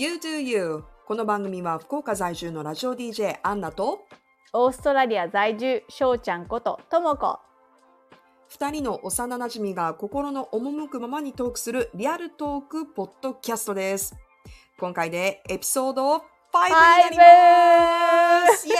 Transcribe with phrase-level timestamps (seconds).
[0.00, 4.06] You Do You この番組は福岡在住のラジオ DJ アンナと
[4.54, 7.38] オーストラリア在住しょうちゃんことともこ
[8.58, 14.16] 2人の幼なじみが心の赴くままにトークするリアルトークポッドキャストです。
[14.78, 16.24] 今回でエピソード5に
[16.70, 17.16] なり
[18.48, 18.66] ます。
[18.66, 18.76] イイエ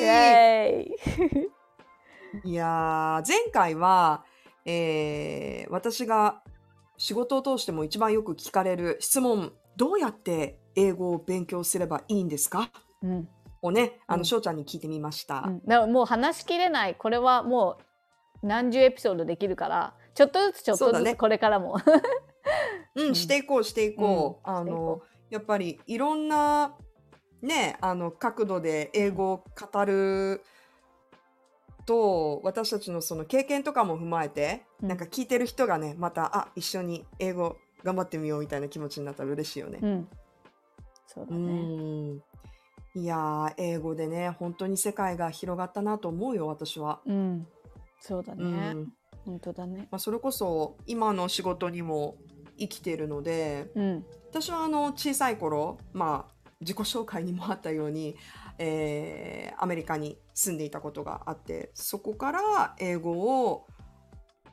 [0.00, 4.24] ーイエーイいやー前回は、
[4.64, 6.42] えー私が
[6.96, 12.70] 仕事を通しても一番よく聞かれる質問どうやって英語を勉強すればいいんですか？
[13.02, 13.28] うん。
[13.62, 14.24] をねあの、うん。
[14.24, 15.58] しょうちゃんに聞いてみました、うん。
[15.60, 16.94] だからもう話しきれない。
[16.94, 17.78] これはも
[18.42, 21.78] う何十エピソードできるからちょっとずつちょっとずつこれからも、
[22.94, 23.14] うん、うん。
[23.14, 26.76] していこうしていこう、あのこやっぱりいろんな
[27.42, 30.42] ねあの角度で英語を語る
[31.86, 34.88] と私たちのその経験とかも踏まえて、うん。
[34.88, 39.78] なんか聞いてる人がねまたあ一緒に英語頑張ってみようみたいな気持ちになったら嬉しいよね。
[39.82, 40.08] うん、
[41.06, 42.22] そうだうねん。
[42.96, 47.00] いやー英語でね本当に世界が広がったなと思うよ私は。
[47.04, 47.46] うん。
[48.00, 48.92] そうだね、うん。
[49.24, 49.88] 本当だね。
[49.90, 52.16] まあ、それこそ今の仕事にも
[52.58, 54.04] 生きてるのでうん。
[54.30, 58.16] 私はあの小さい頃まあ自己紹介にもあったように、
[58.58, 63.66] えーアメリカに住んでいたことがあってそこから英語を、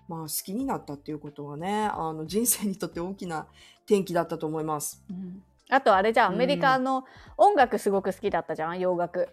[0.08, 3.48] まあ、好きになったっていうことはねあの人生にとって大きな
[3.86, 5.04] 転機だったと思います。
[5.10, 5.44] うん。
[5.70, 7.06] あとあれじゃんアメリカの
[7.38, 9.30] 音楽すごく好きだったじゃん洋楽。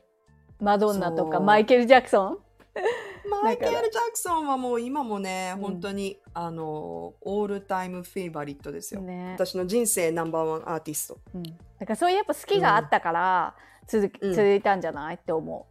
[0.61, 2.39] マドンナとかマイケル・ジャクソン。
[3.43, 5.63] マイケル・ジャクソンはもう今もね、うん。
[5.63, 9.01] 本当にあのオールタイムフェイバリットですよ。
[9.01, 9.33] ね。
[9.37, 11.19] 私の人生ナンバーワンアーティスト。
[11.35, 13.55] うん、だからそういうやっぱ好きがあったから
[13.87, 14.33] 続き、うん。
[14.33, 15.17] 続いたんじゃない？
[15.17, 15.67] って思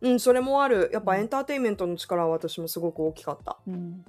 [0.00, 0.08] う。
[0.08, 0.90] ん、それもある。
[0.92, 1.18] やっぱうん。
[1.20, 3.58] エンターテインメントの力は私もすごく大きかった。
[3.66, 4.04] う、うん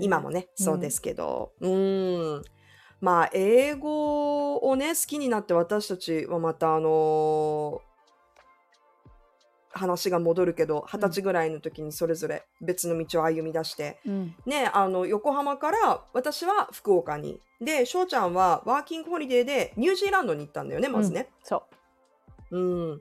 [0.00, 1.52] 今もね、うんそうですけど。
[1.60, 2.42] うん。
[3.00, 7.80] まあ、英語をね、好きになって私たちはまたあの
[9.70, 17.40] 話が戻るけど、二十歳ぐらいの時にそれぞれ別の道を歩み出して、うんね、あの、横浜から私は福岡に。
[17.60, 21.28] で、翔ちゃんはワーキングホリデーでニュージーランドに行ったんだよね、まずね。
[21.42, 21.64] そ
[22.50, 23.00] うん。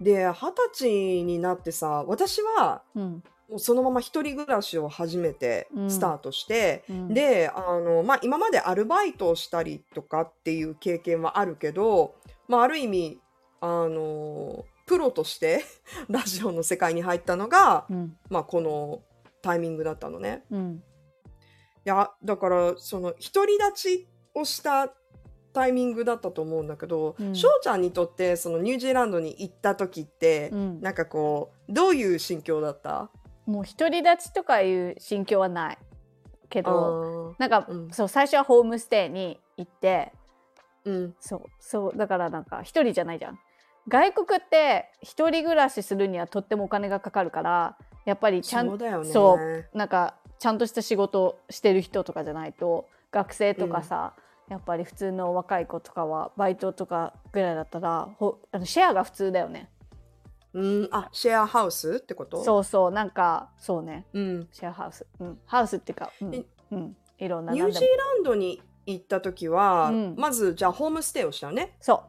[0.00, 5.90] で、二十歳になってさ、私はう、うんもうそのまま一人暮らしを始めてうん。
[5.90, 7.08] スタートして、うん。
[7.14, 12.14] で、あの、まあ、今までアルバイトをしたりとかっていう経験はあるけど、
[12.48, 13.20] まあ、ある意味、
[13.60, 15.64] あの、プロとして
[16.08, 18.16] ラジオの世界に入ったのが、うん。
[18.28, 19.02] まあ、この
[19.42, 20.44] タイミングだったのね。
[20.50, 20.82] うん。
[21.84, 24.92] いや、だから、その、独り立ちをした
[25.52, 27.34] タイミングだったと思うんだけど、うん。
[27.34, 30.80] 翔ちゃんにとって、そのニュージーランドに行った時って、うん。
[30.80, 33.10] なんかこう、どういう心境だった？
[33.50, 35.78] もう独り立ちとかいう心境はない
[36.48, 37.90] けどあなんか、うん。
[37.90, 41.14] そう最初はホームステイに行ってーうん。
[41.20, 43.38] そうそうだからなんか一人じゃないじゃん。
[43.88, 49.04] 外国って一人暮らしするにはとってもお金がかかるからやっぱりちゃんそうね。
[49.04, 49.38] そ
[49.74, 54.14] なんかちゃんとした仕事してる人とかじゃないと学生とかさ、
[54.48, 59.68] やっぱり普通の若い子とかはバイトとかぐらいだったらほあのシェアが普通だよね
[60.52, 62.40] うん、あ、シェアハウスってこと？
[62.40, 62.44] う。
[62.44, 64.06] そうそうなんかそうね。
[64.12, 64.48] うん。
[64.52, 66.34] シェアハウス、うん、ハウスっていうか、うん。
[66.34, 70.14] えうん、いろんなニュージーランドに行った時は、うん。
[70.16, 71.76] まずじゃあホームステイをしたよね？
[71.80, 72.00] そう。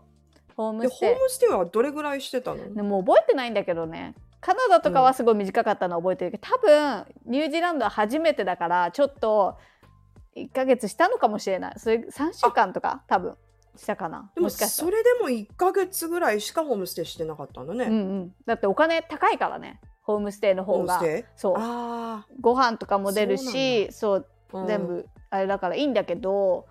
[0.56, 4.16] ホームで、ステホームステイはどれぐらいしてたの、イでも覚えてないんだけどね。
[4.40, 9.60] カナダとかはすごい短かったのは覚えてるけど、多分ニュージーランドは初めてだからちょっと
[10.36, 11.74] 1ヶ月したのかもしれない。
[11.78, 13.36] それ3週間とか多分
[13.76, 14.32] したかな？
[14.36, 17.86] でもそれでも1ヶ月ぐらいしかホームステイしてなかったんだね。
[17.86, 21.02] うんうん、だってお金高いからねホームステイの方が。
[21.36, 21.56] そう。
[21.58, 24.28] あご飯とかも出るしそう
[24.68, 24.86] 全。
[24.86, 26.68] 部あれだからいいんだけど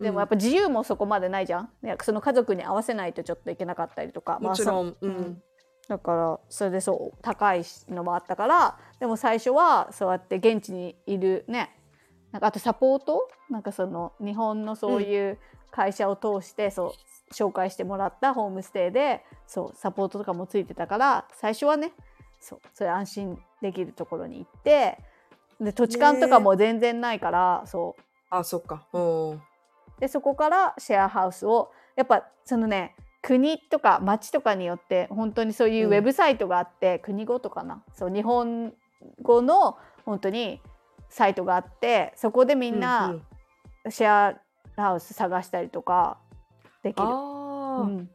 [0.00, 1.70] でもやっぱ自由もそこまでないじゃん、
[2.02, 4.38] その家族に合わせないとちょっといけなかったりとか。
[4.40, 4.86] もちろん。
[4.86, 5.42] まあそうん。
[5.88, 11.76] だからそれでそう高いのもあったからでも最初はそうやって現地にいるね。
[12.32, 13.28] なんかあとサポート？
[13.48, 15.38] なんかその日本のそういう
[15.76, 16.94] 会社を通して、そ
[17.30, 21.92] う紹介してもらったホームステイでそうサポートとかもついてたから最初はね
[22.40, 24.98] そうそれ安心できるところに行って
[25.60, 28.02] で土地勘とかも全然ないから、そう。
[28.30, 28.86] あ、そっか。
[28.92, 28.98] う
[29.34, 29.42] ん。
[29.98, 35.92] でそこからシェアハウスをやっぱそのね国とか町とかによって本当にそういううん。
[35.92, 37.82] ウェブサイトがあって、国語とかな。
[37.94, 38.72] そう日本
[39.22, 40.60] 語の本当に
[41.08, 43.22] サイトがあってそこでみんうんうなん。
[43.88, 44.40] シェア
[44.76, 46.18] ハウス探したりとか
[46.82, 47.08] できる。
[47.08, 48.10] ああ、うん。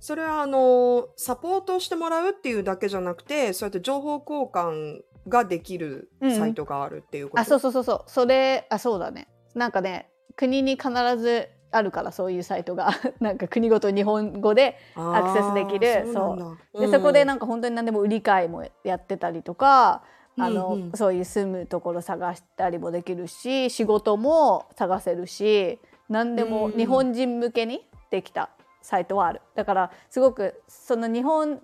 [0.00, 8.02] それはあのサポートしてもらうっていうだけじゃなくてそうやって情報交換ができるサイトがあるっていうこと、あそうそうそうそう。
[8.06, 9.28] それあそうだね。
[9.54, 12.90] なんかね国に必ずあるからそういうサイトが。
[13.20, 16.12] なんか国ごと日本語でアクセスできる。
[16.12, 20.02] そでそこでんなんか本当に何でも売り買いもやってたりとか
[20.38, 20.82] あの、うん。
[20.82, 28.50] うんそういう住むところ探したりもできるし仕事も探せるし何でもうん日本人向けにできた
[28.82, 31.60] サイトはあるだからすごくその日本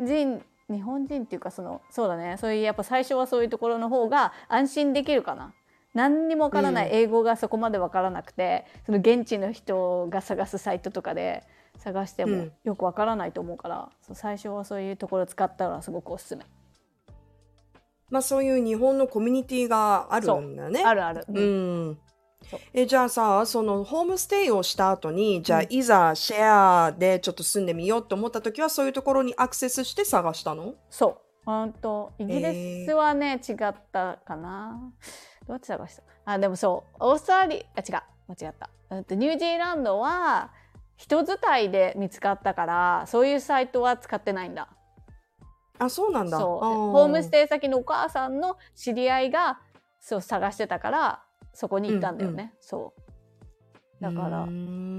[0.00, 5.52] 人日本人っていうかそのそうだねそういうやっぱ最初はそういうところの方が安心できるかな。
[5.94, 11.42] 何にもわからない、うん英語がそこまでわからなくてその現地の人が探すサイトとかで
[11.78, 16.44] 探してもうんよくわからないと思うから、そう最初はそういうところを使ったらすごくおすすめ。
[18.10, 20.82] まあそういう日本のコミュニティがあるんだよね。
[20.84, 21.24] あるある。
[21.28, 21.98] ううんう。
[22.72, 30.74] えじゃあさそのホームステイをした後にじゃあうんいざシェアでちょっと住んでみようと思った時はそういうところにアクセスして探したの？
[30.90, 31.18] そう。
[31.44, 33.56] 本当イギリスはね、違っ
[33.92, 34.80] たかな？
[35.46, 36.02] どうやって探した？
[36.24, 38.70] あでもそうオーストラリアあ違う間違った。
[39.14, 40.50] ニュージーランドは
[40.96, 44.68] 人伝いで見つかったからそういうサイトは使ってないんだ。
[45.78, 46.38] あそうなんだ。
[46.38, 49.60] ホームステイ先のお母さんの知り合いが
[50.00, 51.22] そう探してたから
[51.56, 52.52] そこに行ったんだよね。
[52.60, 54.02] そう。
[54.02, 54.46] だから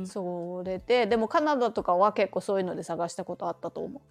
[0.06, 4.02] それででもカナダとかは結構そういうので探したことあったと思う。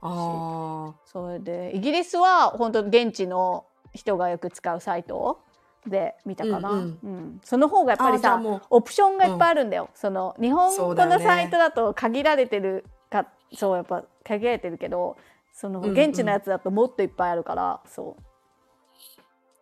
[0.00, 5.40] あそれでイギリスは本当現地の人がよく使うサイト
[5.88, 6.72] で見たかな、う
[7.02, 7.16] うん。
[7.16, 7.40] ん。
[7.42, 8.40] その方がやっぱりさ
[8.70, 15.16] オプションがいっぱいあるんだよ、その日本語のサイトだと限られてるかそうやっぱ限られてるけど
[15.52, 15.92] そのうんうん。
[15.92, 18.22] 現地のやつだともっといっぱいあるから、そう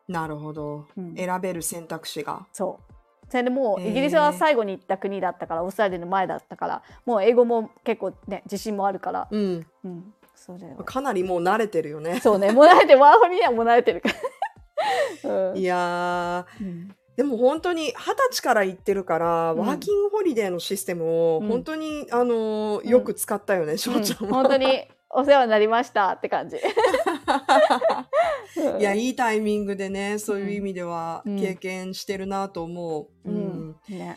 [0.09, 1.15] なるほど、うん。
[1.17, 2.47] 選べる選択肢が。
[2.53, 2.95] そう。
[3.31, 12.21] それでもうイギリスは最後に行った国だったからオーストラリアの前だったからもう英語も結構ね自信もあるから、うん、うん、それはかなりもう慣れてるよね。
[12.21, 12.53] そうね。
[12.53, 14.15] もう慣れてワーホリにはもう慣れてるから。
[15.51, 15.57] うん。
[15.57, 16.65] いやー。
[16.65, 16.95] うん。
[17.17, 17.95] でも本当に二十
[18.31, 19.59] 歳から行ってるから、うん。
[19.61, 21.49] ワーキングホリデーのシステムをうん。
[21.49, 24.33] 本当に、あのーよく使ったよね、翔ちゃんうん。
[24.33, 24.43] は。
[24.43, 26.59] 本当にお世話になりましたって感じ。
[28.79, 31.39] いやいいタイミングでねそういう意味ではうん。
[31.39, 33.31] 経験してるなと思う。
[33.31, 33.77] ううん。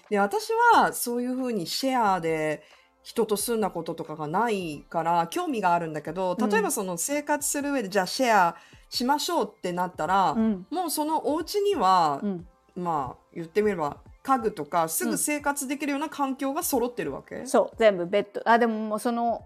[0.10, 2.64] で私はそういうふうにシェアで
[3.04, 6.50] 人と住んだこととかがないから興味があるんだけどうん。
[6.50, 8.56] 例えばその生活する上でじゃあシェア
[8.90, 18.42] しましょうってなったら、うん、もうそのお家には、うん、まあ言ってみれば家具とかすぐ生活できるような環境が揃ってるわけ、そう全部ベッド。
[18.44, 19.46] あでももうその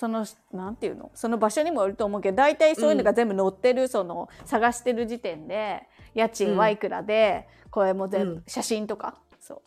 [0.00, 1.10] そのなんていうの？
[1.14, 5.82] その場所にもよると思うけど大体そういうのが全部載ってる、その探してる時点で
[6.14, 8.42] 家賃はいくらで、これも全部、うん。
[8.46, 9.18] 写真とか？
[9.38, 9.60] そう。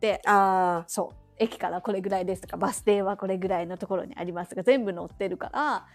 [0.00, 1.16] であそう。
[1.38, 5.86] 駅からこれぐらいですとかバス停はこれぐらいのところにありますとか全部載ってるから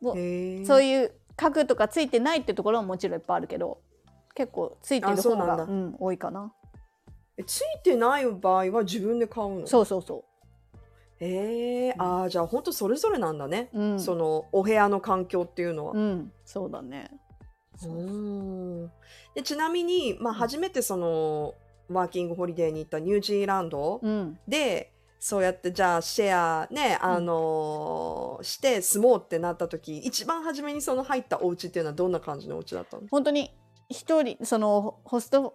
[0.00, 3.80] もあうそういう家具とかついてないってところはもちろんいっぱいあるけど
[4.36, 6.52] 結構ついてる方がうなん多いかな。
[7.36, 9.66] えついてない場合は自分で買うの？
[9.66, 10.24] そうそうそ
[11.24, 15.92] へえあーじゃあ本当それぞれなんだね、う、うん、そのお部屋の環境っていうのは。
[15.94, 16.32] うん。
[16.44, 17.10] そうだね。
[17.84, 17.86] う。
[17.86, 18.90] ーん。
[19.34, 21.54] でちなみに、まあ、初めてその
[21.88, 24.38] ワーキングホリデーに行ったニュージーランドうん。
[24.48, 33.04] で、そうやってじゃあシェアね、あのーして住もうってなった時一番初めにその入ったお家っていうのはどんな感じのお家だったの？
[33.08, 33.52] 本当に
[33.88, 35.54] 一人そのホスト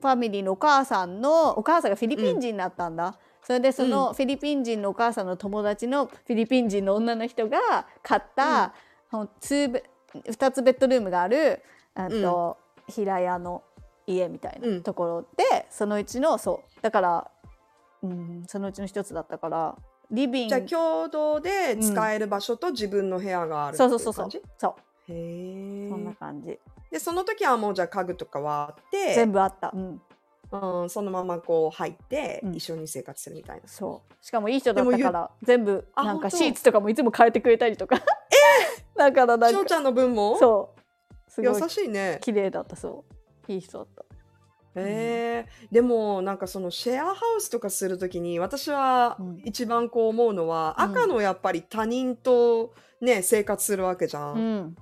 [0.00, 3.18] ファミリーのお母さんのお母さんがフィリピン人だったんだ、
[3.48, 8.74] それでそのフィリピン人のお母さんの友達のフィリピン人の女の人が買った、
[9.10, 11.62] ほんツーベ2つベッドルームがある
[11.94, 13.62] あと、平屋の
[14.06, 17.30] 家みたいなところで、そのうちのそうだから、
[18.02, 19.76] うん、そのうちの一つだったから
[20.10, 24.76] リビングじゃあ共同で使える場所と自分の部屋があるっていううそそうそうそう感じそ
[25.08, 25.12] う。
[25.12, 26.58] へそんなえ感じ。
[26.90, 30.02] でその時はもうじゃあ家具とかはあって全部あった、うん、
[30.50, 32.54] うん、そのままこう入ってうん。
[32.54, 34.14] 一緒に生活するみたいな、そう。
[34.24, 38.00] しかもいい人だったから全部あなんかシーツとかもいつも変えてくれたりとか。
[38.96, 39.58] だからなんか。
[39.58, 40.38] 翔ちゃんの分も？
[40.38, 41.30] そう。
[41.30, 41.60] すごい。
[41.60, 42.18] 優しいね。
[42.22, 43.04] 綺麗だったそ
[43.48, 43.52] う。
[43.52, 44.04] いい人だった。
[44.80, 49.42] へえでもなんかそのシェアハウスとかするときに私はうん。
[49.44, 50.84] 一番こう思うのは、うん。
[50.84, 54.76] 赤のやっぱり他人とね生活するわけじゃん、うん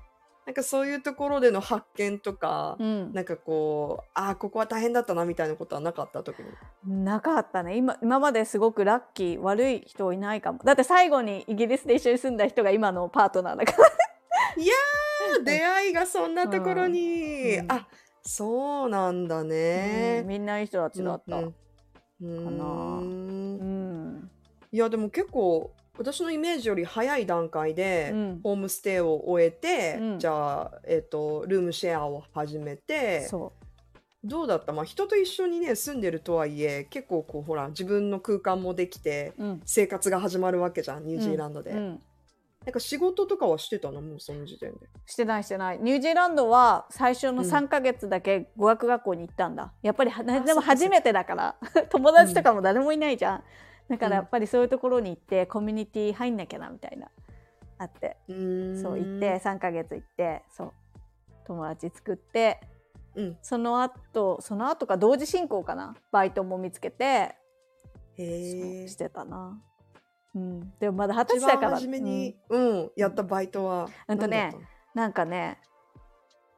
[0.47, 3.13] なんかそういうところでの発見とか、うん。
[3.13, 7.05] なんかこうあーここは大変だったなみたいなことはなかった時に。
[7.05, 7.77] なかったね。
[7.77, 10.61] 今今まですごくラッキー悪い人いないかも。
[10.63, 13.89] だって最後にイギリスで一緒に住んだ人が今のパートナーだから。
[15.45, 17.73] 出会いがそんなところに、うん。
[17.73, 17.89] あ
[18.23, 20.21] そうなんだね。
[20.23, 21.55] うん、みんないい人たちだった、うん
[22.23, 22.45] うん。
[22.45, 22.65] かな。
[22.65, 24.31] うん。
[24.71, 28.41] いやでも結構私のイメージより早い段階で、うん。
[28.43, 30.19] ホームステイを終えて、うん。
[30.19, 33.53] じゃあ、えっとルームシェアを始めてそ
[34.25, 34.73] どうだった？
[34.73, 39.63] まあ人と一緒にね住んでるとはいえ結構こうほら自分の空間もできてうん。
[39.65, 42.03] 生活が始まるわけじゃんニュージーランドで、うん。
[42.65, 44.01] なんか仕事とかはしてたの？
[44.01, 44.79] もうその時点で。
[45.07, 45.79] してないしてない。
[45.81, 47.49] ニュージーランドは最初のうん。
[47.49, 49.73] 3ヶ月だけ語学学校に行ったんだ。
[49.83, 51.57] やっぱりはでも初めてだから。
[51.91, 53.45] 友達とかも誰もいないじゃん、
[53.89, 57.09] だからやっぱりそういうところに行ってコミュニティ入んなきゃなみたいな
[57.79, 58.17] あって。
[58.29, 60.73] そう行って3ヶ月行ってそう。
[61.47, 62.61] 友達作って
[63.15, 63.37] うん。
[63.43, 65.95] その後その後か同時進行かな？
[66.11, 67.37] バイトも見つけて
[68.19, 69.61] へしてたな。
[70.35, 70.73] うん。
[70.81, 71.71] でもまだ二十一歳だから。
[71.71, 72.91] 番初めに、うん。
[72.97, 74.19] やったバイトはうん。
[74.19, 74.53] とね
[74.95, 75.61] なんかね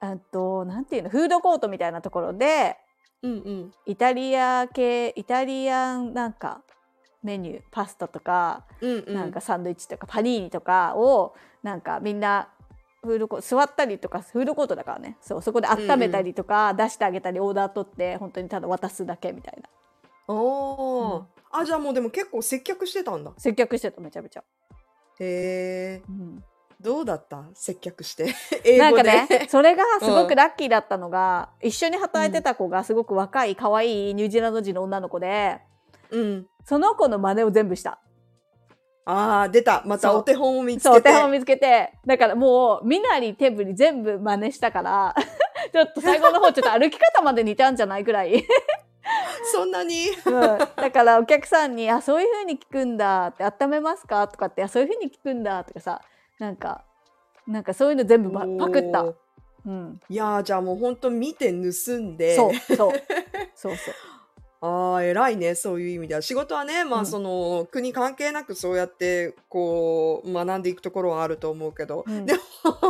[0.00, 1.10] あとなんていうの？
[1.10, 2.76] フードコートみたいなところで
[3.22, 3.72] うんうん。
[3.84, 6.62] イタリア系イタリアンなんか
[7.22, 9.14] メニューパスタとか、うんうん。
[9.14, 12.48] なんかサンドイッチとかパニーニとかをなんかみんな
[13.02, 15.16] フードコ座ったりとかフードコートだからね。
[15.20, 19.68] そうそこで温めたりとか、出してあげたりオーダー取って本当にただ渡すだけみたいな。
[20.34, 21.18] おー。
[21.20, 21.26] うん。
[21.50, 23.32] あじゃあもうでも結構接客してたんだ。
[23.38, 24.44] 接客してためちゃめちゃ、
[25.20, 26.44] へえうん。
[26.80, 27.44] どうだった？
[27.54, 28.34] 接客して。
[28.64, 29.02] 英語で。
[29.02, 35.60] なんかねそれがすごくラッキーだったのが、一緒に働いてた子がすごく若い可愛いニュージーランド人の女の子で
[36.10, 36.46] うん。
[36.64, 38.00] その子の真似を全部した。
[39.04, 39.82] あー出た。
[39.86, 45.14] またお手本を見つそう、けて手本見つけて、だからもう、身なり手振り全部真似したから、
[45.72, 48.44] ちょっと最後の方ちょっと歩き方まで似たんじゃないぐらい。
[49.52, 50.08] そんなに？
[50.26, 54.28] うん、だからお客さんに、あ、そういう風に聞くんだって、温めますか？
[54.28, 56.02] とかって、あ、そういう風に聞くんだとかさ、
[56.38, 56.84] なんか、
[57.46, 59.06] なんかそういうの全部パパクった。
[59.64, 60.00] うん。
[60.10, 62.36] いやーじゃあもうほんと見て盗んで。
[62.36, 62.92] そう、そう。
[63.54, 63.94] そうそう。
[64.60, 66.22] ああ偉いねそういう意味では。
[66.22, 67.02] 仕事はねまうん。
[67.02, 72.26] あその、国関係なくそうやってこう学んでいくところはあると思うけど、うん。
[72.26, 72.40] でも、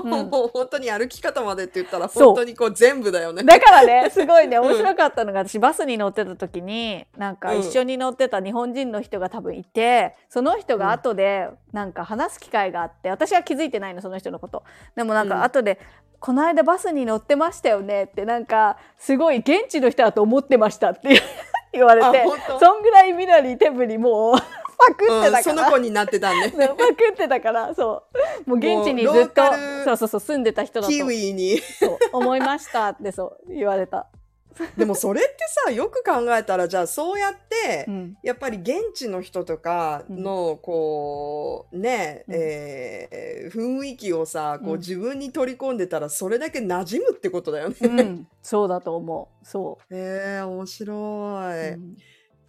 [0.03, 0.11] うん。
[0.31, 3.43] もう本当に歩き方までって言ったら本当にこう全部だよね。
[3.45, 14.63] だからね、 すごいね、うん面白かったのが、私バスに乗ってた時に、なんかうん一緒に乗ってた日本人の人が多分いて、その人が後でなんか話す機会があって、私は気づいてないの、その人のこと。
[14.97, 15.31] でもなんうん。
[15.31, 15.79] か後で、
[16.21, 21.21] この間バスに乗ってましたよねって、なんかすごい現地の人だと思ってましたって
[21.73, 22.25] 言われて
[22.61, 24.35] そんぐらい身なり手振りもう
[24.79, 25.43] パクってうん、たから。
[25.43, 26.51] その子になってたんね。
[26.57, 28.05] そうパクってたから、そ
[28.47, 28.51] う。
[28.51, 29.43] もう現地にずっと
[29.85, 31.59] そうそうそう、住んでた人だとキウイに。
[31.59, 34.07] そう思いましたってそう言われた。
[34.77, 38.17] でもそれってさよく考えたらじゃあそうやって、うん。
[38.23, 42.35] やっぱり現地の人とかのこうね、うん。
[42.35, 47.77] えー雰囲気をさこううん自分に取り込んでたらそれだけ馴染むってことだよね。
[47.81, 49.47] うん、そうだと思う。
[49.47, 50.99] そへえ面白う。
[51.55, 51.97] い、うん。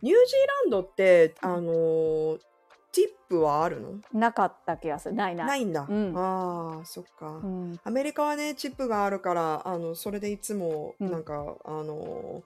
[0.02, 2.40] ニュージーランドってあのー
[2.92, 4.00] ティップはあるの？
[4.14, 5.16] なかった気がする。
[5.16, 5.48] ないない。
[5.48, 6.14] ないんだ、うん。
[6.16, 11.12] あーそっか、うん、アメリカはねチップがあるからあのそれでいつもうん。
[11.12, 12.44] なんか、あの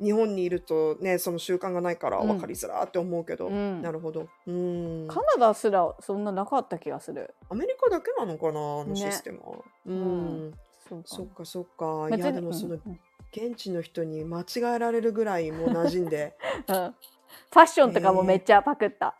[0.00, 2.28] 日本にいるとねその習慣がないからうん。
[2.28, 3.82] 分かりづらーって思うけど、うん。
[3.82, 4.28] なるほど。
[4.46, 5.06] うん。
[5.08, 7.34] カナダすらそんななかった気がする。
[7.48, 8.96] アメリカだけなのかなあのね。
[8.96, 9.94] システムは、うん。
[9.94, 10.04] う
[10.48, 10.54] ん。
[10.88, 11.08] そうか。
[11.08, 11.64] そっかそっ
[12.08, 12.16] か。
[12.16, 13.00] いやでもそのうんうん。
[13.32, 16.36] 現地の人に間違えられるぐらいもう馴染んで。
[16.66, 16.74] うん。
[16.74, 19.16] ファッションとかもめっちゃパクった。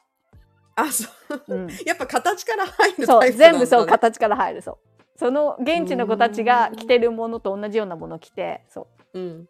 [0.77, 1.09] あそ
[1.49, 1.55] う。
[1.55, 4.79] うん、 やっぱ形から入るそうタイプなんだ、ね、全部そう形から入るそう。
[5.17, 9.19] その現地の子たちが着てるものと同じようなものを着てそう。
[9.19, 9.49] うん。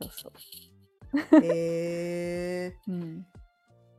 [0.00, 0.32] そうそ
[1.38, 1.42] う。
[1.44, 3.26] へえうん。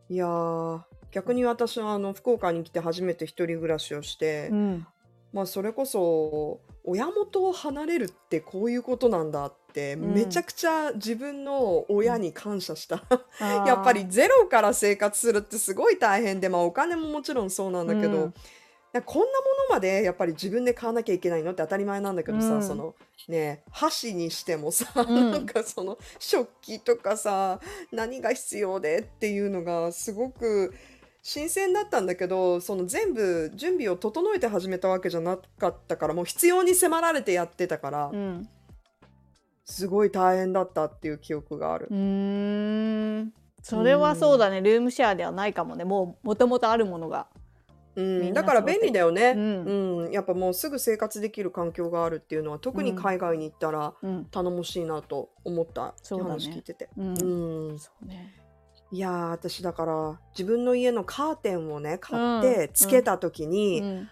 [0.09, 4.87] いやー逆に私はあの福岡に来て初めて一人暮らしをして、うん
[5.33, 10.13] まあそれこそ親元を離れるってこういうことなんだって、うん。
[10.13, 13.03] めちゃくちゃ自分の親に感謝した。
[13.65, 18.33] やっぱりゼロから生活するってすごい大変で、まあお金ももちろんそうなんだけど、うん。
[19.05, 19.25] こんなもの
[19.71, 22.63] までやっぱり自分で買わなきゃいけないのって当たり前なんだけどさ、うん。
[22.63, 22.93] その
[23.27, 25.31] ね箸にしてもさ、うん。
[25.31, 27.59] なんかその食器とかさ
[27.91, 30.75] 何が必要でっていうのがすごく
[31.25, 38.49] 新鮮だったんだけどその全部準備を整えて始めたわけじゃなかったからもう必要に迫られてやってたから、うん。
[39.63, 41.87] すごい大変だったっていう記憶がある。
[41.89, 41.93] う。
[41.93, 43.33] ーん。
[43.61, 45.85] それはそうだね、ルームシェアではないかもね。
[45.85, 47.27] もうもともとあるものが。
[47.95, 50.11] うん、だから便利だよね、ううん。
[50.11, 54.25] やっぱもうすぐ生活できる環境があるっていうのは特に海外に行ったらうん。
[54.25, 56.31] 頼もしいなと思った、そうだね。
[56.31, 57.69] 話聞いてて、うん。
[57.69, 57.79] うん。
[57.79, 58.33] そうね
[58.93, 64.09] いやー私だから自分の家のカーテンをね買っうんてつけた時に、はうん。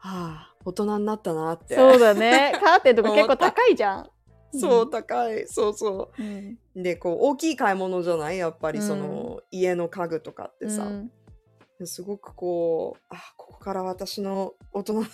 [0.00, 1.76] あ大人になったなって。
[1.76, 2.52] そうだね。
[2.60, 4.10] カーテンとか結構高いじゃん。
[4.52, 5.46] そう高い。
[5.46, 6.22] そうそう。
[6.22, 6.58] ん。
[6.74, 8.38] うでこう大きい買い物じゃない？
[8.38, 11.86] やっぱりその、家の家具とかってさ、うん。
[11.86, 15.04] すごくこうあここから私の大人の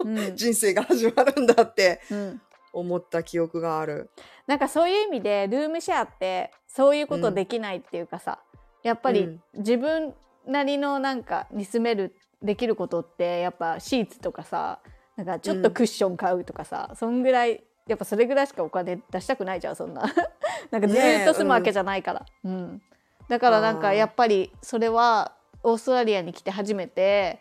[0.00, 0.16] うん。
[0.36, 2.42] 人生が始まるんだってうん
[2.74, 4.10] 思った記憶がある。
[4.46, 8.40] なんかそういう意味でルームシェアってそういうことできないっていうかさ、
[8.82, 9.42] やっぱりうん。
[9.54, 10.14] 自分
[10.46, 14.80] なりのなんかに住めるできることってやっぱシーツとかさ
[15.16, 20.02] なんかちょっとクッション買うとかさ、そんぐらいやっぱそれぐらいしかお金出したくないじゃんそんな。
[20.70, 22.82] なんかずーっと住むわけじゃないから、うん。
[23.28, 27.40] だからなんかやっぱりそれはオーストラリアに来て初めて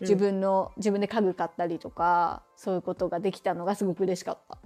[0.00, 0.06] うん。
[0.06, 4.58] 自分の、自分で家具買ったりとかそういうことができたのがすごく嬉しかった。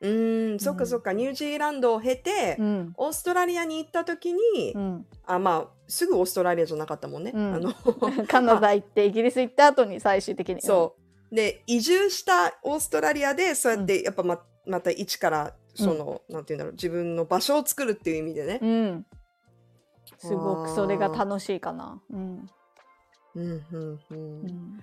[0.00, 2.92] うーん、そっかそっか、ニュージーランドを経て、うん。
[2.96, 5.06] オーストラリアに行った時に、うん。
[5.24, 7.32] あまあすぐオーストラリアじゃなかったもんね。
[7.34, 7.54] うん。
[7.54, 7.72] あの
[8.28, 10.60] カナダ行ってイギリス行った後に最終的に。
[10.60, 10.96] そ
[11.30, 11.34] う。
[11.34, 18.58] で移住したオーストラリアでそうやってやっぱままた一からその、なんていうんだろう自分の場所を作るっていう意味でね。
[18.62, 19.06] うん。
[20.18, 22.00] すごくそれが楽しいかな。
[22.10, 22.50] うん。
[23.34, 24.40] うんうんうん。
[24.42, 24.80] うん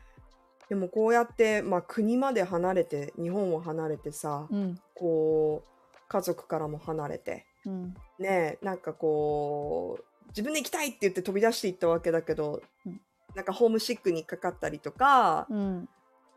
[0.73, 4.79] でもこうやって、まあ、国まで離れて日本を離れてさ、うん。
[4.95, 7.45] こう家族からも離れて。
[7.63, 7.93] うん。
[8.17, 12.99] ねえなんかこう自分で行きたいって言って飛び出していったわけだけど、うん。
[13.35, 15.87] なんかホームシックにかかったりとか、うん。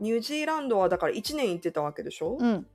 [0.01, 2.67] ニュージーランドはだから1年行ってたわけでしょ、うん。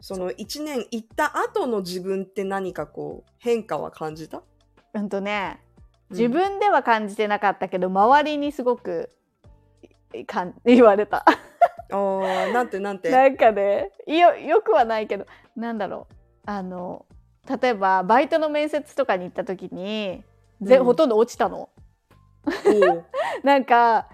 [0.00, 4.42] その1年行った後の自分って何かこう変化は感じた？
[4.94, 5.60] うんとね
[6.08, 6.16] うん。
[6.16, 9.17] 自分では感じてなかったけど周りにすごくい
[10.26, 11.24] かん言われた。
[11.90, 13.10] あーなんてなんて？
[13.10, 16.14] なんかねよよくはないけどなんだろう。
[16.46, 17.06] あの
[17.60, 20.22] 例えばバイトの面接とかに行った時に
[20.60, 20.84] ぜ、うん。
[20.84, 21.70] ほとんど落ちたの。
[22.46, 23.04] おう。
[23.42, 24.08] なんか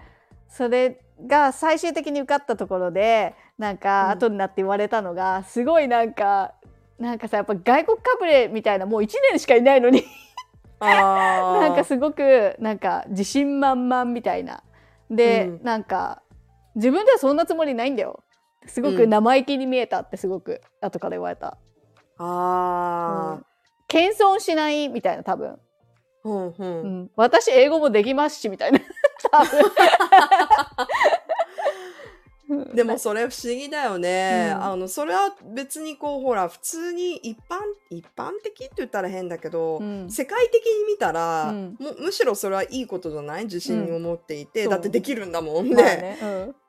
[0.47, 4.11] それが最終的に受かったところでなんかうん。
[4.11, 6.53] 後になって言われたのが、すごいなんか
[6.97, 10.03] なんかさやっぱ外国かぶれみたいなもう1年しかいないのに。
[10.79, 14.61] なんかすごくなんか自信満々みたいな。
[15.09, 15.63] で、うん。
[15.63, 16.21] なんか
[16.75, 18.23] 自分ではそんなつもりないんだよ。
[18.67, 21.57] すごく生意気に見えたってすごく後から言われた。
[22.17, 23.45] あうん。
[23.87, 26.81] 謙遜しないみたいな多分、ーうんうん。
[26.81, 28.79] うん、私英語もできますしみたいな。
[29.31, 29.61] 多分
[32.75, 34.63] でもそれ不思議だよね、うん。
[34.63, 40.09] あのそれは別にこうほら普通に一般一般的って言ったら変だけど、うん。
[40.09, 41.77] 世界的に見たら、うん。
[41.79, 43.45] もうむしろそれはいいことじゃない？
[43.45, 44.69] 自信を持っていて、うん。
[44.69, 45.75] だってできるんだもんね。
[45.75, 46.17] まあね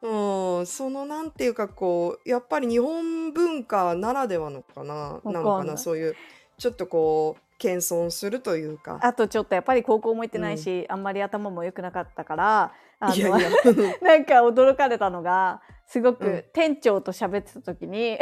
[0.02, 0.58] うん。
[0.58, 5.20] うん、そのなんていうかこうやっぱり日本文化ならではのかな？
[5.24, 5.76] なのかな？
[5.76, 6.16] そういう
[6.58, 8.98] ちょっとこう謙遜するというか。
[9.02, 13.50] あとちょっとやっぱり高校も行ってないし、あんまり頭も良くなかったからあのいやいや。
[14.02, 16.16] なんか驚かれたのがすごうん。
[16.16, 18.18] く店長と喋ってた時に、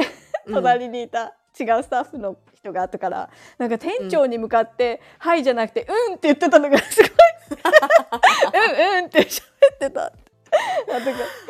[0.47, 0.55] うん。
[0.55, 7.11] 隣にいた違うスタッフの人が後からなんか店長に向かって「はい」じゃなくて「うん」って言ってたのがすごい
[8.91, 9.43] 「うんうん」って喋
[9.75, 10.13] ってた。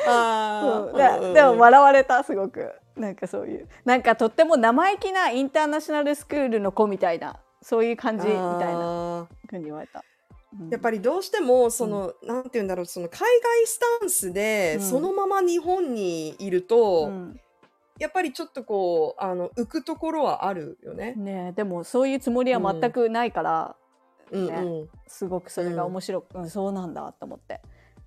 [0.07, 1.21] あー。
[1.21, 1.35] そう。
[1.35, 2.73] でも笑われたすごく。
[2.97, 3.69] なんかそういう。
[3.85, 9.27] なんかとっても生意気なインターナショナルスクールの子みたいなそういう感じみたいなあー。
[9.49, 10.03] ふうに言われた。
[10.59, 10.71] うん。
[10.71, 14.81] やっぱりどうしてもその、なんて言うんだろうその海外スタンスで、うん。
[14.83, 17.40] そのまま日本にいると、うん。
[17.99, 21.14] やっぱりちょっとこうあの浮くところはあるよね。
[21.17, 23.77] ねえでもそういうつもりは全くないから、
[24.33, 24.88] うんねうん。
[25.07, 26.51] すごくそれが面白く、うん。
[26.51, 27.61] そうなんだと思って、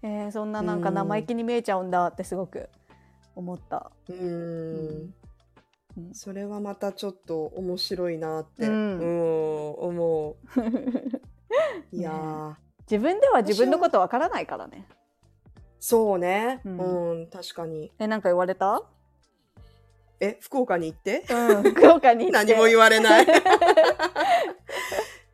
[0.04, 2.70] えーそんななんか生意気に見えちゃうんだってすごく
[3.36, 3.92] 思った。
[4.10, 5.14] うーん。
[5.98, 6.14] うん。
[6.14, 10.36] それはまたちょっと面白いなって、ううんん、思う。
[11.92, 12.54] いやー、
[12.90, 14.86] 自分では自分のことわからないからね。
[15.80, 17.92] そうね、ううんん、確かに。
[18.00, 18.84] えなんか言われた？
[20.20, 21.24] え、福岡に行って？
[21.30, 23.28] うん、 福岡に何も言われない。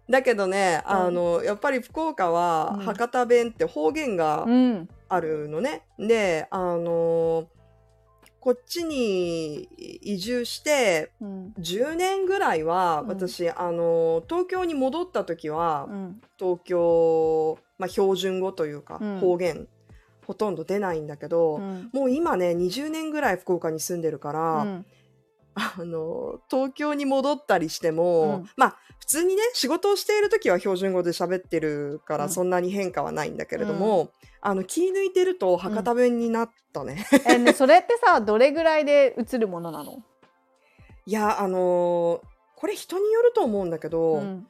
[0.10, 5.84] だけどね、あの、やっぱり福岡はうん博多弁って方言がうんあるのね。
[5.98, 7.48] で、あの
[8.44, 9.70] こっちに
[10.02, 11.54] 移住してうん。
[11.60, 13.08] 10年ぐらいはうん。
[13.08, 16.22] 私、あの東京に戻った時は、うん。
[16.38, 19.20] 東京、まあ、標準語というか、うん。
[19.22, 19.70] 方言
[20.28, 21.90] ほとんど出ないんだけど、うん。
[21.94, 24.86] もう今ね20年ぐらい福岡に住んでるから、うん。
[25.56, 28.50] あの東京に戻ったりしても、うん。
[28.58, 32.30] まあ普通にね仕事をしている時は標準語で喋ってるからうん。
[32.30, 34.12] そんなに変化はないんだけれども、
[34.46, 37.06] あの気抜いてると博多弁になったね。
[37.26, 40.04] えね それってさどれぐらいで映るものなの？
[41.06, 42.22] いやあの
[42.56, 44.48] これ人によると思うんだけど、うん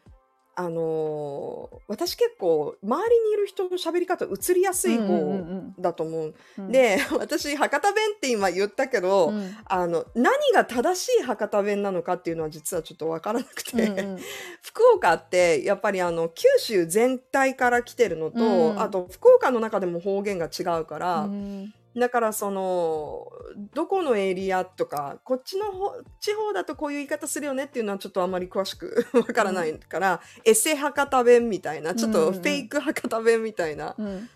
[0.55, 5.73] あの私結構周りにいる人の喋り方移りやすいうんうんうん。
[5.75, 6.33] 方だと思う。
[6.57, 6.71] うん。
[6.71, 9.55] で 私博多弁って今言ったけど、うん。
[9.65, 14.19] あの何が正しい博多弁なのかっていうのは実はちょっと分からなくて、うんうん。
[14.61, 18.81] 福岡ってやっぱりあの九州全体から来てるのと、うん。
[18.81, 23.27] あと福岡の中でも方言が違うから、うんだからその
[23.73, 34.29] どこのエリアとかこっちの方地方だとこういう言い方するよねっていうのはちょっとあんまり詳しく わからないから、エセ博多弁みたいなちょっとフェイク博多弁みたいな、うん。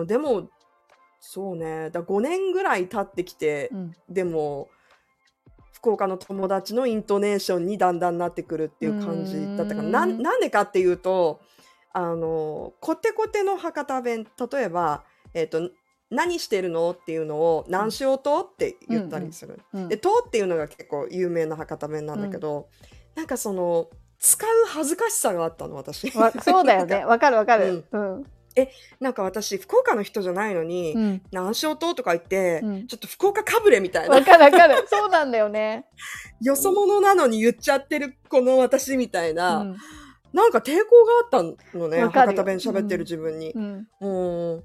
[0.00, 0.48] うんでも
[1.20, 1.90] そうね。
[1.90, 3.92] だ5年ぐらい経ってきて、うん。
[4.08, 4.68] でも
[5.72, 10.02] 福岡の友達のイントネーションにだんだんなってくるっていう感じだったからな。
[10.02, 10.22] うん。
[10.22, 11.40] なんでかっていうと
[11.92, 15.70] あのコテコテの博多弁例えば、えっと
[16.12, 16.90] 何してるの？
[16.90, 19.60] っていうのを「何しようと?」って言ったりする。
[19.72, 22.68] うんで「と」っていうのが結構有名な博多弁なんだけど、
[23.14, 26.16] なんかその使う恥ずかしさがあったの私。
[26.16, 27.04] わそうだよね。
[27.06, 27.84] わかるわかる。
[27.90, 28.26] うん。
[29.00, 32.86] なんか私福岡の人じゃないのに「うん何しようと?」とか言って、うん。
[32.86, 34.16] ちょっと福岡かぶれみたいな。
[34.16, 34.86] わかるわかる。
[34.86, 35.86] そうなんだよね。
[36.42, 39.76] よそ者なのに言っちゃってるこの私みたいな、うん。
[40.34, 43.52] なんか抵抗があったのね博多弁喋ってる自分に。
[43.52, 43.58] う。
[43.58, 43.88] ん。
[44.00, 44.08] う
[44.58, 44.64] ん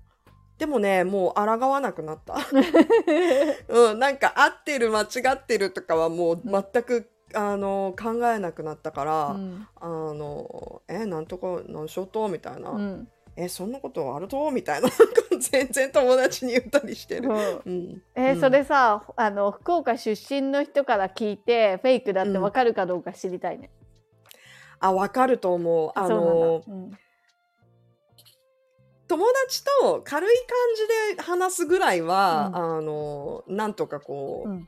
[0.58, 2.38] でもねもう抗わなくなった。
[3.70, 9.68] うん、なんか合ってる間違ってるとかはもう全く、あの考えなくなったから、うん。
[9.76, 13.08] あのえなんとか何しようとみたいな、うん。
[13.36, 14.90] えそんなことあるとみたいな。
[15.40, 17.30] 全然友達に言ったりしてる。
[17.30, 17.70] う。
[17.70, 18.02] ん。
[18.16, 23.70] えーそれさあの福岡出身の人から聞いてフェイクだってわかるかどうか知りたいね。
[24.80, 25.92] あ分かると思う。
[25.94, 26.98] あのそうなんだ
[29.08, 32.78] 友達と軽い感じで話すぐらいは、うん。
[32.78, 34.68] あのなんとかこう、うん。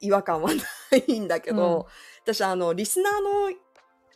[0.00, 0.62] 違和感はな
[1.06, 1.86] いんだけど、
[2.24, 3.56] 私あのリスナーの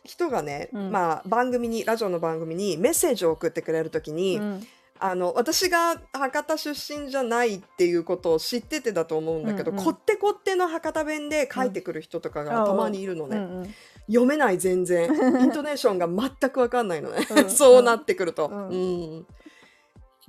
[0.03, 0.91] 人がね、うん。
[0.91, 4.67] まあ、番組にラジオの番組にメッセージを送ってくれる時に、うん。
[5.01, 13.73] あの私が博多出身じゃないっていうことを知っててだと思うんだけど、うんうんこってこっての博多弁で書いてくる人とかがたまにいるのね、うんうん。
[14.07, 15.05] 読めない全然。
[15.41, 17.49] イントネーションが全く分かんないのね、うん。
[17.49, 18.69] そうなってくると、うん。
[18.69, 19.27] うん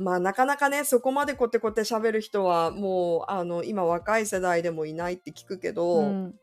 [0.00, 6.34] まあなかなかねそこまでこってこって喋る人はもうあの今若い世代でもいないって聞くけど、うん。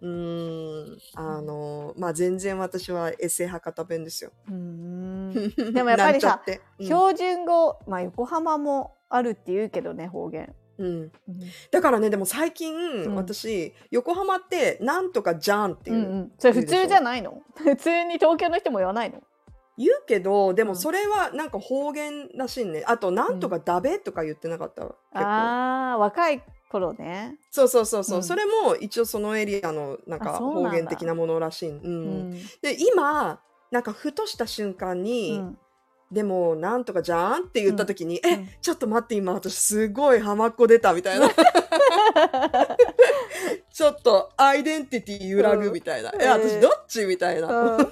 [0.00, 4.32] うーんあのまあ全然私はエセ博多弁ですよ。
[4.48, 5.32] うん。
[5.72, 6.42] でもやっぱりさ
[6.78, 6.84] うん。
[6.84, 10.52] 標準語まあ横浜もあるって言うけどね方言。
[10.78, 11.12] うん。
[11.70, 13.14] だからねでも最近、ん。
[13.14, 17.40] 私横浜ってなんとかじゃんっていうう、んうん、それ普通じゃないの？
[17.54, 19.22] 普通に東京の人も言わないの？
[19.76, 20.68] 言うけどでうん。
[20.68, 22.84] もそれはなんか方言らしいね。
[22.86, 24.96] あとなんとかだべとか言ってなかった、結構。
[25.12, 27.38] あー若い頃ね。
[27.50, 28.24] そうそうそうそう、うん。
[28.24, 30.70] それも一応そのエリアのなんかあそうなんだ。
[30.70, 31.70] 方言的なものらしい。
[31.70, 31.86] うん。
[31.86, 31.90] う
[32.30, 32.32] ん。
[32.62, 35.58] で今なんかふとした瞬間うに、ん。
[36.12, 38.48] でもなんとかじゃんって言った時に、えうん。
[38.60, 41.28] ちょっと待って今私すごい浜っ子出たみたいな。
[43.72, 47.04] ちょっとアイデンティティ揺らぐみたいな、う んえ私どっち？
[47.06, 47.88] みたいな、うん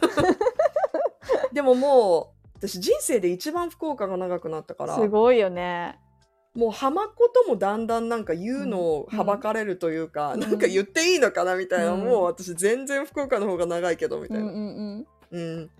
[1.52, 5.98] でももう私人生で一番福岡が長くなったからすごいよね。
[6.54, 14.44] もう浜っ子ともだんだんなんか言うのをはばかれるというか、うんなんか言っていいのかなみたいな、うんもう私全然福岡の方が長いけどみたいな。
[14.44, 15.58] うんうんうん。
[15.58, 15.70] うん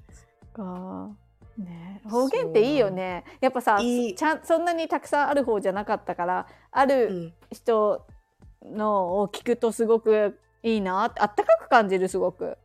[0.55, 1.11] か
[1.59, 3.25] ね方言っていいよね。
[3.41, 8.07] やっぱさちゃんそんなにたくさんある方じゃなかったからあうるん人
[8.65, 12.57] のを聞くとすごくいいなあったかく感じるすごく。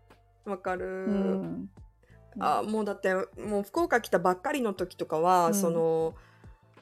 [0.45, 1.69] わかる、うん
[2.39, 5.53] あもうだってもう福岡来たばっかりの時とかは、うん。
[5.53, 6.15] その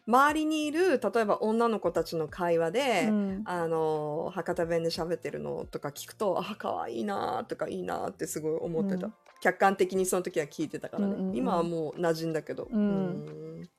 [0.07, 3.41] 周りにいる例えば女の子たちの会話で、うん。
[3.45, 9.13] あの博多弁で喋ってるのとか聞くとあ可愛いなとかいいなってすごい思ってた、うん。
[9.41, 11.35] 客観的にその時は聞いてたからね、うんうんうん。
[11.35, 13.69] 今はもう馴染んだけど、うん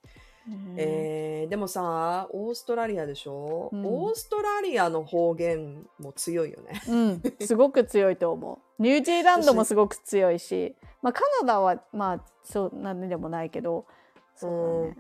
[0.77, 3.87] えーでもさオーストラリアでしょ、うん。
[3.87, 6.83] オーストラリアの方言も強いよね。
[6.89, 8.83] うん、すごく強いと思う。
[8.83, 13.87] ニュージーランドもすごく強いし、まあ、カナダはまあそうなんでもないけど
[14.35, 14.97] そうだね。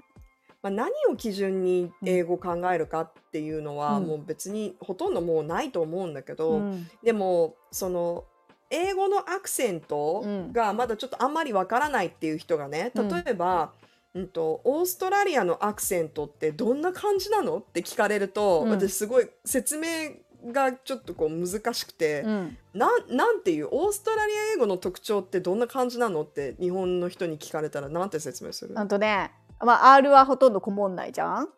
[0.62, 4.06] まあ、何を基準に英語を考えるかっていうのは、うん。
[4.06, 6.88] もう別にほとんどもうないと思うんだけど、うん。
[7.02, 8.24] でもその
[8.70, 10.52] 英語のアクセントうん。
[10.52, 13.08] がまだちょっとあんまりわからないっていう人がねうん。
[13.08, 13.85] 例えば、うん
[14.24, 17.58] とオーストラリアのアクセントってどんな感じなの？
[17.58, 18.70] って聞かれると、うん。
[18.70, 20.12] 私すごい説明
[20.52, 22.58] がちょっとこう難しくて、うん。
[22.72, 26.22] なんなんていうオーストラリア英語の特徴ってどんな感じなの？
[26.22, 28.78] って日本の人に聞かれたらなんて説明する？
[28.78, 31.48] あとね、まあ、R はほとんどこもんないじゃん。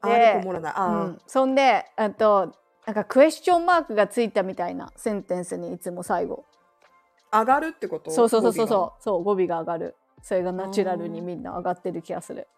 [0.00, 0.72] あでれこもらない。
[0.76, 2.54] あー、うん、そんであと
[2.86, 6.44] なんかクエスチョンマークがついたみたいなセンテンスにいつも最後。
[7.32, 8.10] 上がるってこと？
[8.10, 12.48] そうそうそうそうそう語尾が上がるそれがナチュラルにみんな上がってる気がする。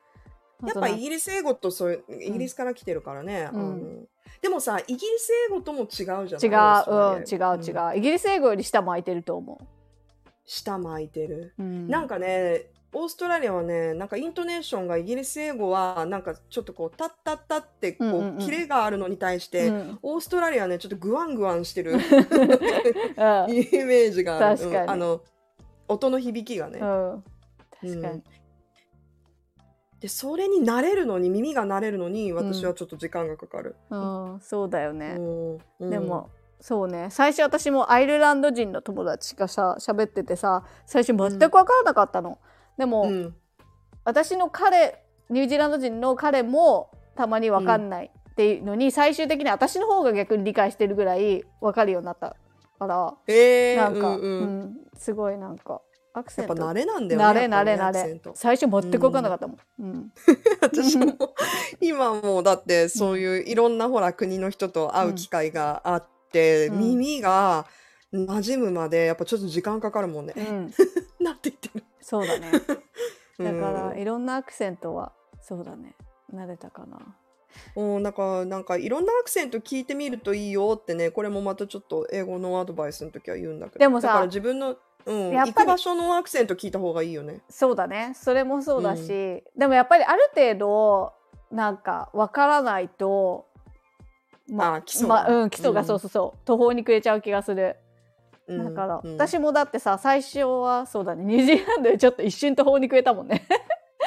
[0.64, 4.09] やっぱイギリス英語とそういうイギリスから来てるからね、うん。
[4.40, 9.61] でもさイギリス英語とも違うじゃない違う、うん、違う違う、うイギリス英語より下も空いてると思
[10.46, 11.55] 舌巻いてる。
[11.59, 11.88] うん。
[11.88, 18.38] なんかね、オーストラリアはね、なんかイントネーションがイギリス英語は、なんかちょっとこう、タッタッタって、こう、うんうんうん。
[18.38, 19.98] キレがあるのに対して、うん。
[20.02, 24.57] オーストラリアはね、ちょっとグワングワンしてる イうんメージがある。
[24.57, 24.85] 確かに。
[24.85, 25.20] うんあの、
[25.88, 26.81] 音の響きがね。
[27.83, 28.15] うん確かに。
[28.15, 28.23] うん。
[30.01, 33.77] で、それに慣れるのに、耳が慣れるのに、私はちょっと時間がかかる。
[33.91, 35.91] うんそうだよね、うんうん。
[35.91, 37.09] でもそうね。
[37.11, 42.39] 最初私もアイルランド人の友達がさ喋っててさ最初全く分からなかったの、
[42.77, 43.35] でも、うん。
[44.05, 52.37] 私の彼ニュージーランド人の彼もたまに分かんないっていうのに、最終的に私の方が逆に理解してるぐらい分かるようになった
[52.79, 54.41] からえー、なんか、うんうん。
[54.41, 55.83] うんすごいなんか
[56.18, 56.55] アクセント。
[56.55, 57.26] やっぱ慣れなんだよね。
[57.26, 58.20] 慣れ慣れ慣れ。
[58.35, 60.12] 最初全く分かんなかったもん、うん。
[60.62, 61.14] 私も
[61.81, 66.79] 今もうだってそういういろんなほら国の人と会う機会があって、うん。
[66.79, 67.66] 耳が
[68.14, 70.33] 馴染むまでやっぱちょっと時間かかるもんね。
[70.37, 70.72] うん、
[71.22, 71.85] なって言ってる。
[72.00, 72.50] そうだね。
[73.38, 73.98] だから、うん。
[73.98, 75.94] いろんなアクセントはそうだね。
[76.33, 76.98] 慣れたかな。
[77.74, 83.79] うん、なんかなんかいろんなアクセント聞いてみるといいよってねこれもまたちょっと英語のアドバイスの時は言うんだけど。
[83.79, 84.76] でもさ自分の、
[85.07, 87.40] うん、やっぱり場所のアクセント聞いた方がいいよね。
[87.49, 88.12] そうだね。
[88.14, 91.12] それもそうだし、でもやっぱりある程度
[91.51, 93.47] なんか分からないと
[94.59, 97.77] あ基礎がまうん基礎がそうそうそう、途方に暮れちゃう気がする。
[98.49, 98.64] うん。
[98.64, 99.14] だから、うん。
[99.14, 101.25] 私もだってさ最初はそうだね。
[101.25, 103.47] ニュージーランドでちょっと一瞬途方に暮れたもんね。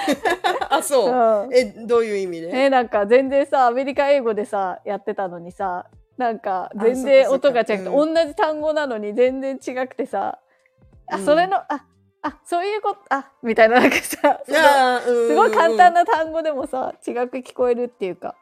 [0.69, 1.45] あそう。
[1.45, 1.47] う。
[1.47, 1.53] ん。
[1.53, 5.85] えどういう意味で、えなんか全然さアメリカ英語でさやってたのにさ
[6.17, 10.39] なんか全そ然音が違くて、同じ単語なのに全然違くてさ
[11.11, 11.85] あうんそれの、あ
[12.21, 18.35] あそういうことあみたいななんかさすごい簡単なな単語でもさ違く聞こえるっていうか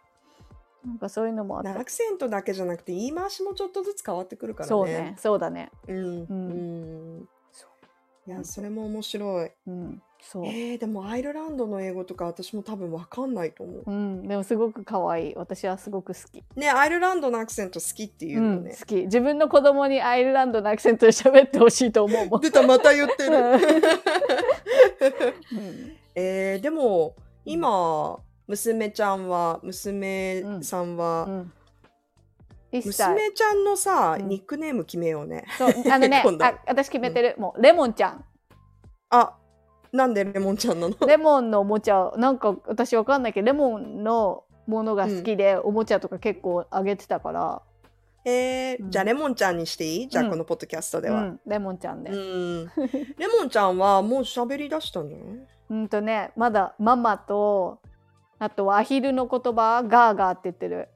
[0.88, 4.70] なんかそういうのもあったアクセントだけじゃなくて言い回しもちょっとずつ変わってくるからね。
[4.70, 5.98] そうねそうだねうん。
[5.98, 7.30] うんうん。
[7.52, 7.68] そ
[8.26, 9.52] いや、それも面白い。
[9.68, 13.84] うんそう、えー、でもアイルランドの英語とか私も多分わかんないと思う。
[13.86, 15.36] うん、でもすごく可愛い。
[15.36, 18.76] 私はすごく好き、ね、アイルランドのアクセント好きっていううん、のね。
[18.80, 18.96] 好き。
[19.04, 23.38] 自分の子供にアイルランドのアクセントで喋ってほしいと思うもん、出た、また言ってる。
[23.38, 23.62] うん。
[26.16, 31.54] えー、でも、今、娘ちゃんは、娘さんは、うん、
[32.72, 34.28] 1歳娘ちゃんのさ、うん。
[34.28, 35.46] ニックネーム決めようね。
[35.58, 35.70] そう。
[35.92, 38.26] あのね あ私決めてる、もうレモンちゃん。
[39.10, 39.38] あ、
[39.92, 40.96] なんでレモンちゃんなの？
[41.08, 47.62] レモンのおもちゃなんか私わかんないけどレモンのものが好きで、おもちゃとか結構あげてたから、
[48.26, 48.92] えーうん。
[48.92, 50.08] じゃあレモンちゃんにしていい？
[50.10, 51.22] じゃあうんこのポッドキャストでは。
[51.22, 52.72] うん、レモンちゃんで、ううん、ん。
[53.18, 57.80] レモンちゃんはもう喋り出したんじゃないとねまだママと
[58.40, 60.90] あとはアヒルの言葉ガーガーって言ってる。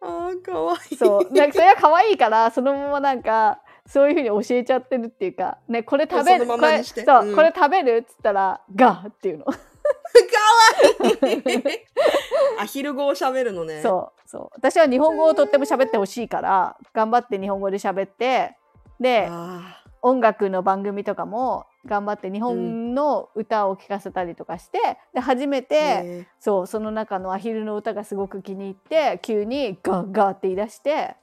[0.00, 0.96] あーかわいい。
[0.96, 1.32] そう。
[1.32, 7.34] なんかそれは可愛いからそのままなんかそういうふうに教えちゃってるっていうかねこれ食べるままこれそう、うん。
[7.34, 9.44] これ食べるっつったらガーっていうの。
[9.44, 11.42] かわいい。
[12.60, 13.80] アヒル語を喋るのね。
[13.82, 14.48] そうそう。
[14.52, 18.56] 私は日本語をとっても喋ってほしいから頑張って日本語で喋って
[19.00, 31.16] であ音楽の番組とかも頑張って日本の歌を聴かせたりとかして、で初めーて、ねそうその中のアヒルの歌がすごく気に入って急にガーガーって言い出して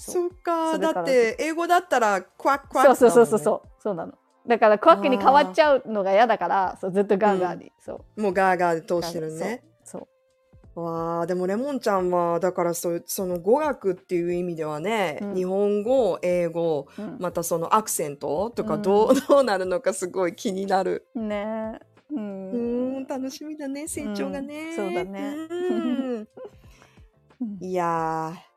[0.00, 3.68] そっかだって英語だったらクワックワッそうそうそうそううそう。
[3.82, 4.14] そうなの。
[4.46, 8.20] だからクワックに変わっちゃうのが嫌だからそうずっとガーガーに、そう。
[8.20, 9.62] もうガーガーで通してるね。
[9.84, 10.08] そ
[10.74, 10.80] う。
[10.80, 15.34] わあでもレモンちゃんはだからそうその語学っていう意味ではね、うん。
[15.34, 17.16] 日本語英語そう、うん。
[17.20, 21.06] またそのアクセントとかどう, どうなるのかすごい気になる。
[21.14, 21.78] ね。
[22.12, 24.76] えううんん楽しみだね成長がね、うん。
[24.76, 25.36] そうだね。
[25.50, 25.74] う
[26.20, 26.28] ん。
[27.60, 28.49] いやー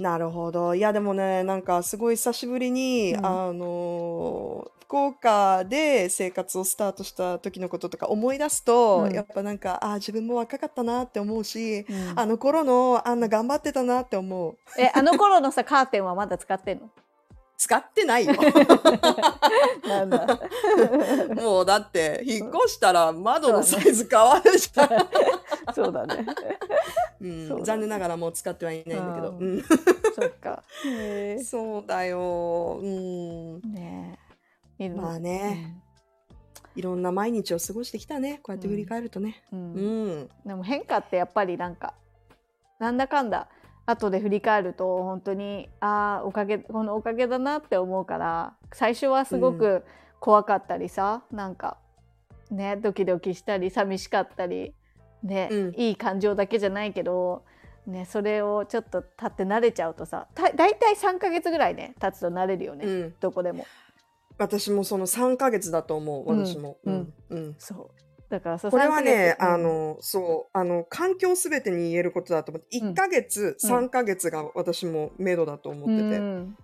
[0.00, 0.74] なるほど。
[0.74, 3.26] いやでもねなんかすごい久しぶりに、うん。
[3.26, 9.14] あのー福岡で生活をスタートした時のこととか思い出すと、うん。
[9.14, 12.12] やっぱなんかあー自分も若かったなって思うし、うん。
[12.16, 14.56] あの頃のあんな頑張ってたなって思う。
[14.76, 16.90] えあの頃のさカーテンはまだ使ってんの？
[17.60, 18.32] 使ってないよ。
[19.86, 20.40] なんだ
[21.34, 24.88] もうだって引っ越したら窓のサイズ変わるじゃん、
[25.74, 26.24] そうだね。
[27.20, 27.26] う
[27.60, 27.62] ん。
[27.62, 29.62] 残念ながらもう使ってはいないんだけど、ううん。
[29.62, 30.62] そっか。
[31.44, 32.80] そうだよ。
[32.82, 33.60] うん。
[33.74, 34.18] ね
[34.96, 35.82] まあね、
[36.76, 38.40] いろんな毎日を過ごしてきたね。
[38.42, 39.44] こうやって振り返るとね。
[39.52, 41.92] うん、でも変化ってやっぱりなんか
[42.78, 43.48] なんだかんだ
[43.90, 49.84] 後で振り返ると本当にああおかげこのおかげだなって思うから最初はすごく
[50.18, 51.76] 怖かったりさ、なんか
[52.50, 54.74] ねドキドキしたり寂しかったり
[55.22, 57.44] ね、うんいい感情だけじゃないけど、
[57.86, 63.66] ね、それをちょっと経って慣れちゃうとさた大体3ヶ月ぐらいね経つと慣れるよね、うんどこでも。
[64.38, 66.78] 私もその3ヶ月だと思う、うん私も。
[66.84, 67.12] ううんん。
[67.28, 67.54] うん。
[67.58, 67.90] そう
[68.30, 72.88] だからさこれはね、3ヶ月あの、そう、あの、環境すべてに言えることだと思って、うん。
[72.90, 73.70] 1ヶ月、うん。
[73.70, 76.18] 3ヶ月が私も目処だと思うってて。
[76.18, 76.56] ん。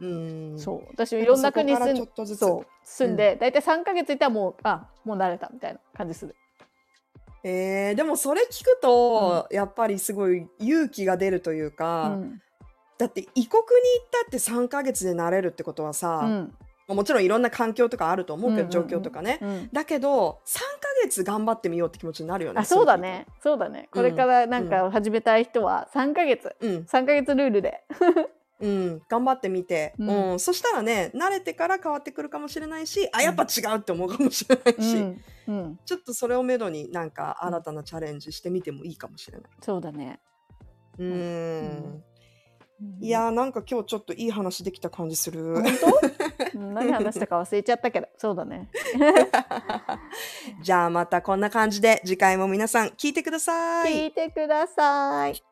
[0.00, 0.06] う
[0.54, 0.58] ん。
[0.58, 0.86] そう。
[0.88, 2.40] 私もいろんな国に住んちょっとずつ。
[2.40, 2.66] そう。
[2.84, 6.34] 住んで、大体3ヶ月いたらもうあもう慣れたみたいな感じする。
[7.44, 12.40] えー、でもそれ聞くと、やっぱりすごい勇気が出るといううか、ん。
[12.96, 16.54] だって異国に行ったって3ヶ月で慣れるってことはさ、うん
[16.94, 19.38] もちろんいろんな環境とかあると思うけど、状況とかね。
[19.42, 20.64] うんだけど、3ヶ
[21.04, 22.60] 月頑張ってみようって気持ちになるよね。
[22.60, 26.90] あそうだねそうだねこれからなんか始めたい人は3ヶ月、そういう時。
[26.90, 27.84] 3ヶ月ルールで。
[28.60, 28.68] うん。
[28.68, 29.02] うん。
[29.08, 30.40] 頑張ってみて、ううんん。
[30.40, 39.50] そしたらね、慣れてから変わってくるかもしれないし、あ、やっぱ違うって思うかもしれないし、うんうん、ちょっとそれをめどになんか新たなチャレンジしてみてもいいかもしれない。
[39.60, 40.20] そうだね。
[40.98, 42.04] うーん。
[42.82, 45.54] うんいやーなんか今日ちょっといい話できた感じする。
[45.54, 45.64] 本
[46.52, 46.58] 当？
[46.58, 48.70] うん何話したか忘れちゃったけどそうだね。
[50.62, 53.92] じゃあまたこんな感じで次回も皆さん聞いてください。
[53.92, 55.42] 聞いてください。